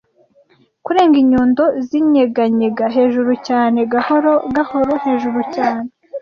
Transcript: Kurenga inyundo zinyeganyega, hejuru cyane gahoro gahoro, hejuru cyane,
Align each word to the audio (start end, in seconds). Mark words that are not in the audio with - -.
Kurenga 0.85 1.17
inyundo 1.23 1.63
zinyeganyega, 1.87 2.85
hejuru 2.95 3.31
cyane 3.47 3.79
gahoro 3.93 4.31
gahoro, 4.55 4.91
hejuru 5.05 5.39
cyane, 5.55 5.87